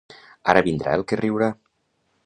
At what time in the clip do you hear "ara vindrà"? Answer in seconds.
0.53-0.95